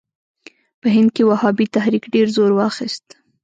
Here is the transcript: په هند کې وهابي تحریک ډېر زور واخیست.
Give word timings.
په 0.81 0.87
هند 0.95 1.09
کې 1.15 1.23
وهابي 1.29 1.65
تحریک 1.75 2.03
ډېر 2.13 2.27
زور 2.35 2.51
واخیست. 2.55 3.05